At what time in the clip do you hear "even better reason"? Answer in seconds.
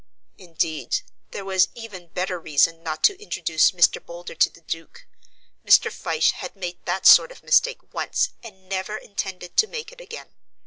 1.75-2.81